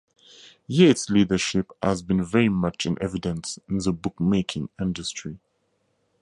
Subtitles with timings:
[0.65, 5.37] Yates' leadership has been very much in evidence in the bookmaking industry.